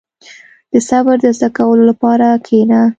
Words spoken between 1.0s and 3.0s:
د زده کولو لپاره کښېنه.